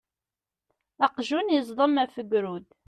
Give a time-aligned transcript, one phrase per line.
[1.05, 2.65] Aqjun yeẓdem af ugrud.